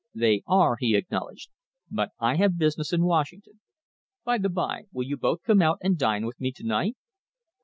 [0.15, 1.49] "They are," he acknowledged,
[1.91, 3.59] "but I have business in Washington.
[4.23, 6.97] By the bye, will you both come out and dine with me to night?"